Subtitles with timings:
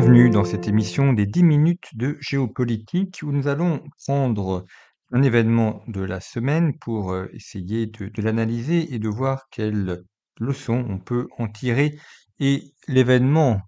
[0.00, 4.64] Bienvenue dans cette émission des 10 minutes de géopolitique où nous allons prendre
[5.12, 10.02] un événement de la semaine pour euh, essayer de, l'analyser et de voir quelles
[10.38, 11.98] leçons on peut en tirer.
[12.38, 13.60] Et l'événement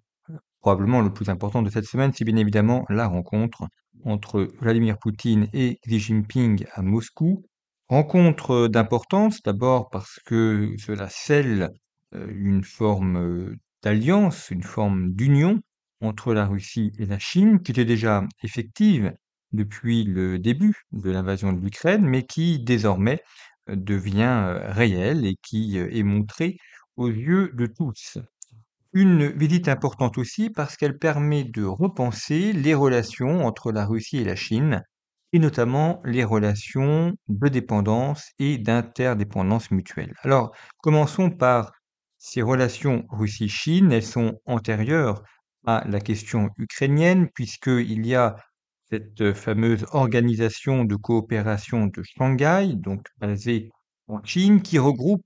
[0.59, 3.67] probablement le plus important de cette semaine, c'est bien évidemment la rencontre
[4.03, 7.45] entre Vladimir Poutine et Xi Jinping à Moscou.
[7.89, 11.69] Rencontre d'importance d'abord parce que cela scelle
[12.15, 15.61] euh, une forme euh, d'alliance, une forme d'union
[16.03, 19.13] entre la Russie et la Chine, qui était déjà effective
[19.51, 23.21] depuis le début de l'invasion de l'Ukraine, mais qui désormais
[23.69, 26.57] euh, devient réelle et qui est montrée
[26.97, 28.17] aux yeux de tous.
[28.93, 34.23] Une visite importante aussi parce qu'elle permet de repenser les relations entre la Russie et
[34.23, 34.83] la Chine,
[35.31, 40.13] et notamment les relations de dépendance et d'interdépendance mutuelle.
[40.21, 40.51] Alors,
[40.81, 41.71] commençons par
[42.19, 43.91] ces relations Russie-Chine.
[43.91, 45.23] Elles sont antérieures
[45.65, 48.35] à la question ukrainienne, puisqu'il y a
[48.89, 53.69] cette fameuse organisation de coopération de Shanghai, donc basée
[54.07, 55.25] en Chine, qui regroupe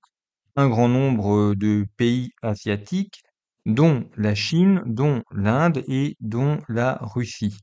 [0.56, 3.22] un grand nombre de pays asiatiques
[3.66, 7.58] dont la Chine, dont l'Inde et dont la Russie.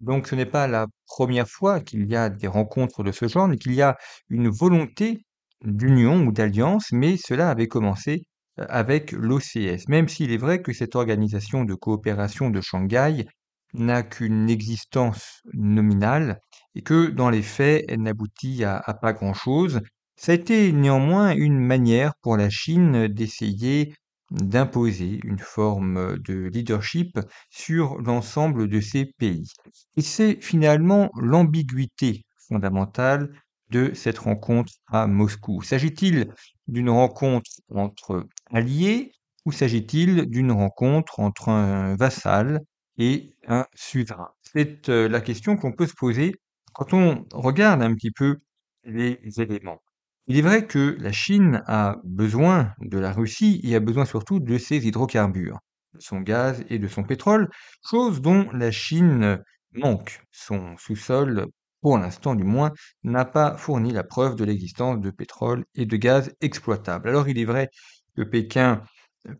[0.00, 3.48] Donc ce n'est pas la première fois qu'il y a des rencontres de ce genre,
[3.48, 3.98] mais qu'il y a
[4.30, 5.26] une volonté
[5.62, 8.24] d'union ou d'alliance, mais cela avait commencé euh,
[8.68, 13.26] avec l'OCS, même s'il est vrai que cette organisation de coopération de Shanghai
[13.74, 16.40] n'a qu'une existence nominale
[16.74, 19.80] et que dans les faits, elle n'aboutit à, pas grand-chose.
[20.16, 23.94] Ça a été néanmoins une manière pour la Chine d'essayer
[24.30, 27.18] d'imposer une forme de leadership
[27.50, 29.50] sur l'ensemble de ces pays.
[29.96, 33.30] Et c'est finalement l'ambiguïté fondamentale
[33.70, 35.62] de cette rencontre à Moscou.
[35.62, 36.32] S'agit-il
[36.68, 39.12] d'une rencontre entre alliés
[39.46, 42.60] ou s'agit-il d'une rencontre entre un vassal
[42.98, 46.34] et un suzerain C'est la question qu'on peut se poser
[46.74, 48.38] quand on regarde un petit peu
[48.84, 49.80] les éléments.
[50.26, 54.38] Il est vrai que la Chine a besoin de la Russie et a besoin surtout
[54.38, 55.58] de ses hydrocarbures,
[55.94, 57.48] de son gaz et de son pétrole,
[57.88, 59.42] chose dont la Chine
[59.72, 60.22] manque.
[60.30, 61.48] Son sous-sol,
[61.80, 62.72] pour l'instant du moins,
[63.04, 67.08] n'a pas fourni la preuve de l'existence de pétrole et de gaz exploitables.
[67.08, 67.70] Alors il est vrai
[68.16, 68.82] que Pékin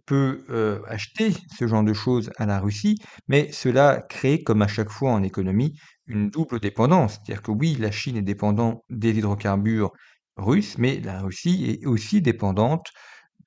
[0.07, 2.99] peut euh, acheter ce genre de choses à la Russie,
[3.29, 7.15] mais cela crée, comme à chaque fois en économie, une double dépendance.
[7.15, 9.91] C'est-à-dire que oui, la Chine est dépendante des hydrocarbures
[10.37, 12.89] russe, mais la Russie est aussi dépendante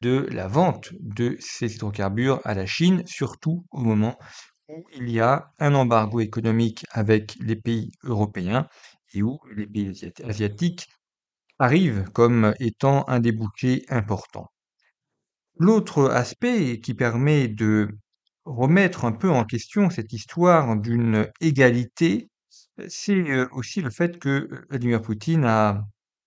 [0.01, 4.17] de la vente de ces hydrocarbures à la Chine, surtout au moment
[4.69, 8.67] où il y a un embargo économique avec les pays européens
[9.13, 10.87] et où les pays asiatiques
[11.59, 14.51] arrivent comme étant un débouché important.
[15.57, 17.89] L'autre aspect qui permet de
[18.45, 22.29] remettre un peu en question cette histoire d'une égalité,
[22.87, 25.83] c'est euh, aussi le fait que Vladimir Poutine a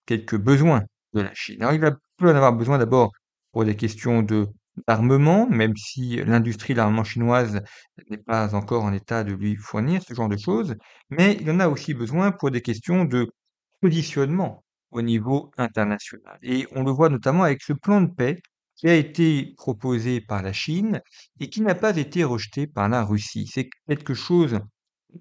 [0.07, 1.67] quelques besoins de la Chine.
[1.73, 3.13] Il va peut en avoir besoin d'abord
[3.53, 4.49] pour des questions de
[4.89, 7.61] d'armement, même si l'industrie de l'armement chinoise
[8.11, 10.77] n'est pas encore en état de lui fournir ce genre de choses,
[11.11, 13.29] mais il en a aussi besoin pour des questions de
[13.81, 16.39] positionnement au niveau international.
[16.43, 18.41] Et on le voit notamment avec ce plan de paix
[18.77, 21.01] qui a été proposé par la Chine
[21.41, 23.47] et qui n'a pas été rejeté par la Russie.
[23.53, 24.61] C'est quelque chose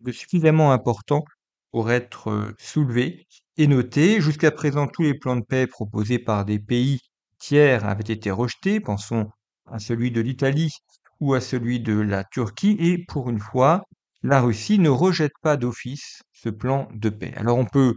[0.02, 1.24] de suffisamment important
[1.72, 3.28] pour être soulevé
[3.58, 4.22] et noté.
[4.22, 7.00] Jusqu'à présent, tous les plans de paix proposés par des pays
[7.38, 8.80] tiers avaient été rejetés.
[8.80, 9.30] Pensons
[9.68, 10.72] à celui de l'Italie
[11.20, 12.76] ou à celui de la Turquie.
[12.80, 13.84] Et pour une fois,
[14.24, 17.34] la Russie ne rejette pas d'office ce plan de paix.
[17.38, 17.96] Alors on peut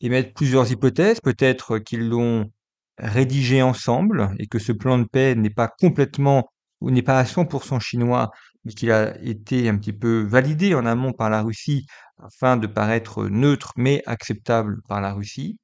[0.00, 1.20] émettre plusieurs hypothèses.
[1.20, 2.50] Peut-être qu'ils l'ont
[2.98, 6.48] rédigé ensemble et que ce plan de paix n'est pas complètement
[6.80, 8.30] ou n'est pas à 100% chinois,
[8.64, 11.86] mais qu'il a été un petit peu validé en amont par la Russie
[12.18, 15.58] afin de paraître neutre mais acceptable par la Russie.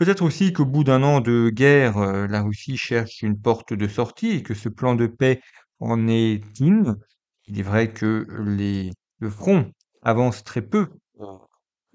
[0.00, 3.86] Peut-être aussi qu'au bout d'un an de guerre, euh, la Russie cherche une porte de
[3.86, 5.42] sortie et que ce plan de paix
[5.78, 6.96] en est une.
[7.44, 9.70] Il est vrai que le front
[10.00, 10.88] avance très peu.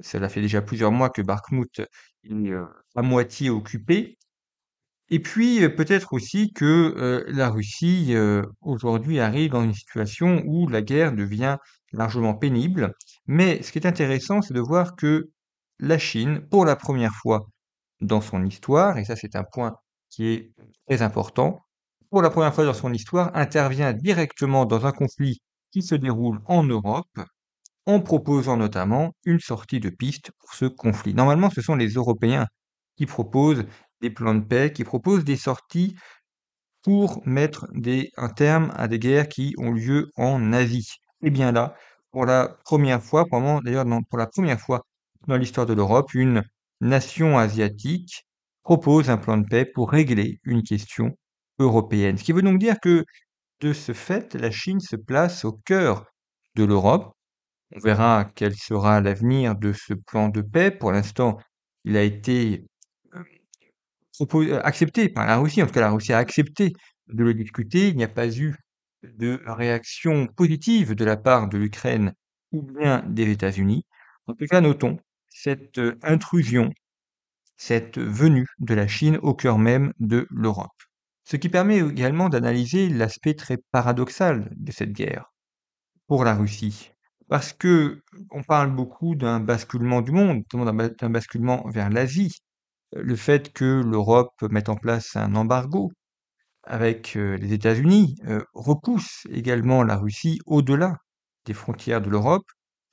[0.02, 2.66] Cela fait déjà plusieurs mois que Bakhmut est euh,
[2.96, 4.20] à moitié occupé.
[5.10, 8.14] Et puis, heu, peut-être aussi que, la Russie,
[8.62, 11.58] aujourd'hui arrive dans une situation où la guerre devient
[11.92, 12.94] largement pénible.
[13.26, 15.32] Mais ce qui est intéressant, c'est de voir que
[15.80, 17.48] la Chine, pour la première fois
[18.02, 19.76] dans son histoire, et ça c'est un point
[20.10, 20.54] qui est
[20.88, 21.62] très important,
[22.10, 26.40] pour la première fois dans son histoire, intervient directement dans un conflit qui se déroule
[26.46, 27.20] en Europe,
[27.86, 31.14] en proposant notamment une sortie de piste pour ce conflit.
[31.14, 32.48] Normalement, ce sont les Européens
[32.96, 33.66] qui proposent
[34.02, 35.96] des plans de paix, qui proposent des sorties
[36.84, 37.68] pour mettre
[38.18, 40.90] un terme à des guerres qui ont lieu en Asie.
[41.22, 41.76] Et bien là,
[42.12, 43.26] pour la première fois,
[43.64, 44.86] d'ailleurs pour la première fois
[45.28, 46.44] dans l'histoire de l'Europe, une
[46.82, 48.26] nation asiatique
[48.64, 51.18] propose un plan de paix pour régler une question
[51.60, 52.18] européenne.
[52.18, 53.06] Ce qui veut donc dire que
[53.62, 56.06] de ce fait, la Chine se place au cœur
[56.56, 57.14] de l'Europe.
[57.76, 60.72] On verra quel sera l'avenir de ce plan de paix.
[60.72, 61.38] Pour l'instant,
[61.84, 62.66] il a été
[63.16, 63.24] euh,
[64.34, 65.62] euh, accepté par la Russie.
[65.64, 66.74] En tout cas, la Russie a accepté
[67.08, 67.90] de le discuter.
[67.90, 68.56] Il n'y a pas eu
[69.04, 72.14] de réaction positive de la part de l'Ukraine
[72.52, 73.86] ou bien des États-Unis.
[74.28, 74.98] En tout cas, notons
[75.36, 76.72] cette intrusion,
[77.58, 80.72] cette venue de la Chine au cœur même de l'Europe.
[81.26, 85.26] Ce qui permet également d'analyser l'aspect très paradoxal de cette guerre
[86.08, 86.92] pour la Russie.
[87.30, 88.02] Parce que
[88.32, 92.34] on parle beaucoup d'un basculement du monde, d'un ba- d'un basculement vers l'Asie.
[92.94, 95.92] Le fait que l'Europe mette en place un embargo
[96.64, 98.18] avec les États-Unis
[98.54, 100.98] repousse également la Russie au-delà
[101.46, 102.46] des frontières de l'Europe.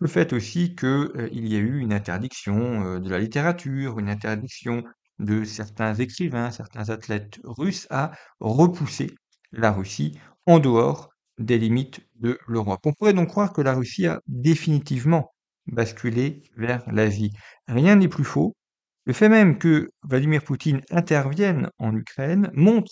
[0.03, 4.09] Le fait aussi que euh, y a eu une interdiction euh, de la littérature, une
[4.09, 4.83] interdiction
[5.21, 8.11] de certains écrivains, certains athlètes russes à
[8.41, 9.15] repousser
[9.53, 12.81] la Russie en dehors des limites de l'Europe.
[12.85, 15.33] On pourrait donc croire que la Russie a définitivement
[15.69, 17.33] basculé vers l'Asie.
[17.69, 18.57] Rien n'est plus faux.
[19.05, 22.91] Le fait même que Vladimir Poutine intervienne en Ukraine montre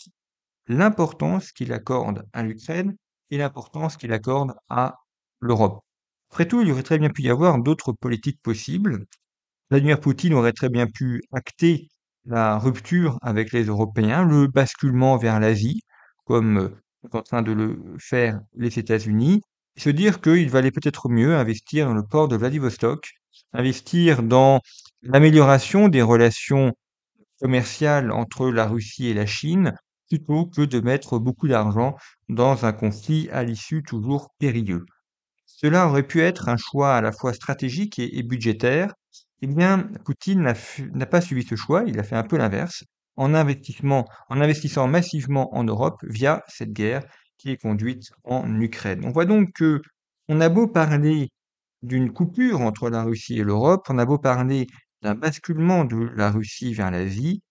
[0.69, 2.95] l'importance qu'il accorde à l'Ukraine
[3.33, 4.95] et l'importance qu'il accorde à
[5.41, 5.83] l'Europe.
[6.31, 9.06] Après tout, il aurait très bien pu y avoir d'autres politiques possibles.
[9.71, 11.88] Vladimir Poutine aurait très bien pu acter
[12.27, 15.82] la rupture avec les Européens, le basculement vers l'Asie,
[16.27, 16.69] comme euh,
[17.03, 19.43] sont en train de le faire les États-Unis,
[19.77, 23.11] et se dire qu'il valait peut-être mieux investir dans le port de Vladivostok,
[23.53, 24.61] investir dans
[25.03, 26.73] l'amélioration des relations
[27.41, 29.75] commerciale entre la Russie et la Chine,
[30.09, 31.97] plutôt que de mettre beaucoup d'argent
[32.29, 34.85] dans un conflit à l'issue toujours périlleux.
[35.62, 38.95] Cela aurait pu être un choix à la fois stratégique et, budgétaire.
[39.43, 40.55] Eh bien, Poutine
[40.95, 42.83] n'a pas suivi ce choix, il a fait un peu l'inverse,
[43.17, 47.03] en investissant massivement en Europe via cette guerre
[47.37, 49.03] qui est conduite en Ukraine.
[49.05, 49.83] On voit donc que
[50.29, 51.29] on a beau parler
[51.83, 54.67] d'une coupure entre la Russie et l'Europe, on a beau parler
[55.03, 57.43] d'un basculement de la Russie vers l'Asie,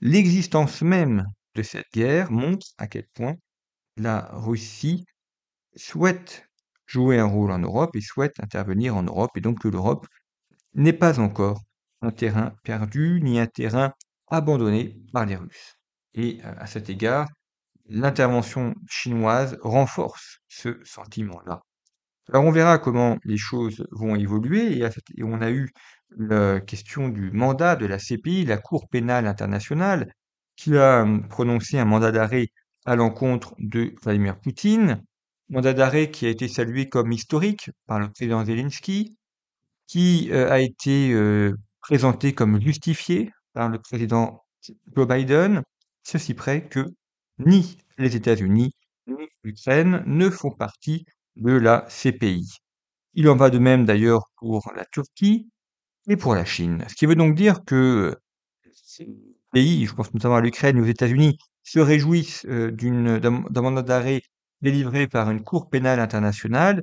[0.00, 3.34] l'existence même de cette guerre montre à quel point
[3.98, 5.04] la Russie
[5.76, 6.49] souhaite
[6.90, 10.06] jouer un rôle en Europe et souhaite intervenir en Europe, et donc que l'Europe
[10.74, 11.60] n'est pas encore
[12.02, 13.92] un terrain perdu ni un terrain
[14.26, 15.76] abandonné par les Russes.
[16.14, 17.28] Et euh, à cet égard,
[17.86, 21.60] l'intervention chinoise renforce ce sentiment-là.
[22.28, 25.70] Alors on verra comment les choses vont évoluer et, on a eu
[26.16, 30.12] la question du mandat de la CPI, la Cour pénale internationale,
[30.56, 32.48] qui a hum, prononcé un mandat d'arrêt
[32.84, 35.04] à l'encontre de Vladimir Poutine,
[35.50, 39.16] mandat d'arrêt qui a été salué comme historique par le président Zelensky,
[39.86, 44.44] qui euh, a été euh, présenté comme justifié par le président
[44.94, 45.62] Joe Biden,
[46.04, 46.86] ceci près que
[47.38, 48.72] ni les États-Unis
[49.08, 51.04] ni l'Ukraine ne font partie
[51.36, 52.46] de la CPI.
[53.14, 55.48] Il en va de même d'ailleurs pour la Turquie
[56.08, 56.84] et pour la Chine.
[56.88, 58.16] Ce qui veut donc dire que
[58.72, 59.08] ces
[59.52, 64.22] pays, je pense notamment à l'Ukraine et aux États-Unis, se réjouissent euh, d'un mandat d'arrêt
[64.62, 66.82] délivré par une Cour pénale internationale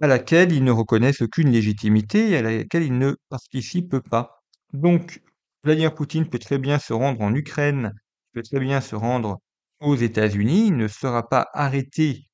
[0.00, 4.42] à laquelle ils ne reconnaissent aucune légitimité et à laquelle ils ne participent pas.
[4.72, 5.22] Donc,
[5.62, 7.92] Vladimir Poutine peut très bien se rendre en Ukraine,
[8.32, 9.38] peut très bien se rendre
[9.80, 12.26] aux États-Unis, il ne sera pas arrêté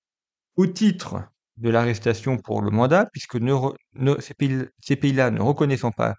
[0.56, 1.22] au titre
[1.56, 3.38] de l'arrestation pour le mandat, puisque
[4.20, 6.14] ces pays, ces pays-là ne reconnaissant pas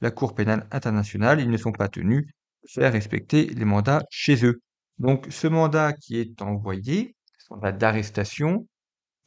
[0.00, 4.44] la Cour pénale internationale, ils ne sont pas tenus de faire respecter les mandats chez
[4.46, 4.60] eux.
[4.98, 7.13] Donc, ce mandat qui est envoyé,
[7.78, 8.66] d'arrestation,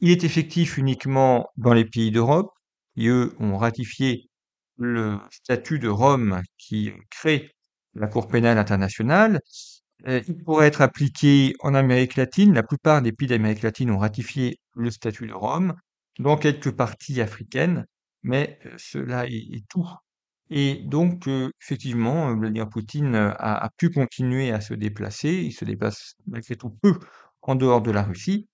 [0.00, 2.52] il est effectif uniquement dans les pays d'Europe,
[2.94, 4.28] qui eux ont ratifié
[4.76, 7.50] le statut de Rome qui crée
[7.94, 9.40] la Cour pénale internationale.
[10.06, 12.54] Euh, il pourrait être appliqué en Amérique latine.
[12.54, 15.74] La plupart des pays d'Amérique latine ont ratifié le statut de Rome,
[16.20, 17.86] dans quelques parties africaines,
[18.22, 19.86] mais euh, cela est, tout
[20.50, 25.30] Et donc, heu, effectivement, Vladimir Poutine, a pu continuer à se déplacer.
[25.30, 26.98] Il se déplace malgré tout peu
[27.48, 28.46] en dehors de la Russie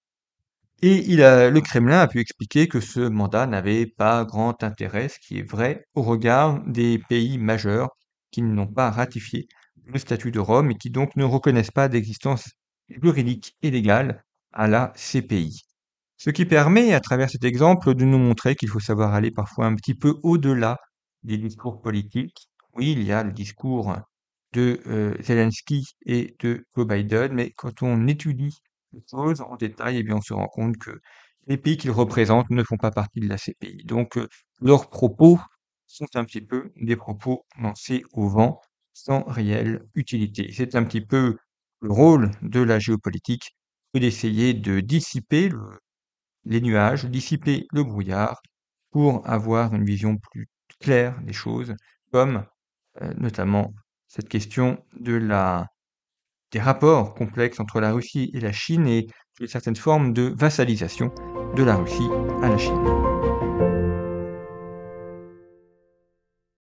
[0.83, 5.39] et le Kremlin a pu expliquer que ce mandat n'avait pas grand intérêt, ce qui
[5.39, 7.89] est vrai au regard des pays majeurs
[8.31, 9.49] qui n'ont pas ratifié
[9.87, 12.51] le statut de Rome et qui donc ne reconnaissent pas d'existence
[12.89, 14.23] juridique et légale
[14.53, 15.63] à la CPI.
[16.17, 19.67] Ce qui permet, à travers cet exemple, de nous montrer qu'il faut savoir aller parfois
[19.67, 20.79] un petit peu au-delà
[21.23, 22.49] des discours politiques.
[22.75, 23.97] Oui, il y a le discours
[24.53, 28.55] de euh, Zelensky et de Joe Biden, mais quand on étudie
[29.41, 31.01] en détail, eh bien, on se rend compte que
[31.47, 33.85] les pays qu'ils représentent ne font pas partie de la CPI.
[33.85, 34.29] Donc, euh,
[34.61, 35.39] leurs propos
[35.87, 38.61] sont un petit peu des propos lancés au vent
[38.95, 40.51] sans réelle utilité.
[40.53, 41.37] C'est un petit peu
[41.81, 43.55] le rôle de la géopolitique
[43.93, 45.79] que d'essayer de dissiper le
[46.45, 48.41] les nuages, dissiper le brouillard
[48.91, 50.49] pour avoir une vision plus
[50.81, 51.75] claire des choses,
[52.13, 52.45] comme
[53.03, 53.73] euh, notamment
[54.09, 55.67] cette question de la,
[56.55, 59.09] des rapports complexes entre la Russie et la Chine et
[59.47, 61.11] certaines formes de vassalisation
[61.57, 62.09] de la Russie
[62.43, 63.14] à la Chine.